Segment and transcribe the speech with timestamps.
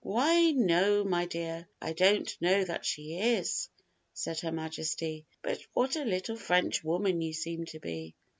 [0.03, 3.69] "Why no, my dear, I don't know that she is,"
[4.15, 8.15] said Her Majesty; "but what a little French woman you seem to be."